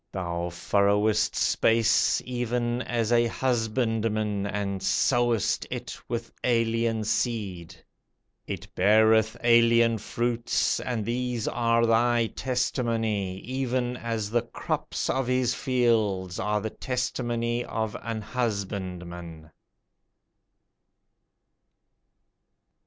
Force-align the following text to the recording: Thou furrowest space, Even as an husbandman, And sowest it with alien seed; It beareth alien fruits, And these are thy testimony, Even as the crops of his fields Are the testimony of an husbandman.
Thou 0.11 0.49
furrowest 0.49 1.35
space, 1.35 2.23
Even 2.25 2.81
as 2.81 3.11
an 3.11 3.27
husbandman, 3.27 4.47
And 4.47 4.81
sowest 4.81 5.67
it 5.69 5.95
with 6.09 6.31
alien 6.43 7.03
seed; 7.03 7.75
It 8.47 8.67
beareth 8.73 9.37
alien 9.43 9.99
fruits, 9.99 10.79
And 10.79 11.05
these 11.05 11.47
are 11.47 11.85
thy 11.85 12.25
testimony, 12.25 13.37
Even 13.41 13.95
as 13.95 14.31
the 14.31 14.41
crops 14.41 15.07
of 15.07 15.27
his 15.27 15.53
fields 15.53 16.39
Are 16.39 16.61
the 16.61 16.71
testimony 16.71 17.63
of 17.63 17.95
an 18.01 18.21
husbandman. 18.23 19.51